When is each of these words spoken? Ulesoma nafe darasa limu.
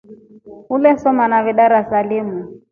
Ulesoma 0.69 1.25
nafe 1.27 1.53
darasa 1.53 1.99
limu. 2.09 2.43